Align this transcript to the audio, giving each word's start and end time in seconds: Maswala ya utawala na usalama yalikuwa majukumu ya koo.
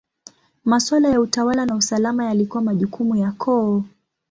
Maswala 0.65 1.09
ya 1.09 1.21
utawala 1.21 1.65
na 1.65 1.75
usalama 1.75 2.25
yalikuwa 2.25 2.63
majukumu 2.63 3.15
ya 3.15 3.31
koo. 3.31 3.83